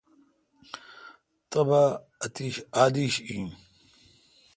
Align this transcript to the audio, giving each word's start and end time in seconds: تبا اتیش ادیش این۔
تبا 1.49 1.83
اتیش 2.23 2.55
ادیش 2.83 3.15
این۔ 3.29 3.47